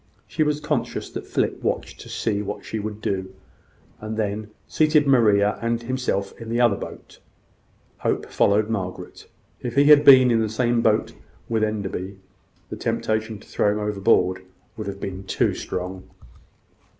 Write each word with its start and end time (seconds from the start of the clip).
She 0.27 0.41
was 0.41 0.59
conscious 0.59 1.11
that 1.11 1.27
Philip 1.27 1.61
watched 1.61 1.99
to 1.99 2.09
see 2.09 2.41
what 2.41 2.65
she 2.65 2.79
would 2.79 3.01
do, 3.01 3.35
and 3.99 4.17
then 4.17 4.49
seated 4.67 5.05
Maria 5.05 5.59
and 5.61 5.79
himself 5.83 6.33
in 6.41 6.49
the 6.49 6.59
other 6.59 6.75
boat. 6.75 7.19
Hope 7.99 8.25
followed 8.25 8.67
Margaret. 8.67 9.27
If 9.61 9.75
he 9.75 9.83
had 9.83 10.03
been 10.03 10.31
in 10.31 10.39
the 10.41 10.49
same 10.49 10.81
boat 10.81 11.13
with 11.47 11.63
Enderby, 11.63 12.17
the 12.71 12.77
temptation 12.77 13.37
to 13.41 13.47
throw 13.47 13.73
him 13.73 13.79
overboard 13.79 14.43
would 14.75 14.87
have 14.87 14.99
been 14.99 15.23
too 15.25 15.53
strong. 15.53 16.09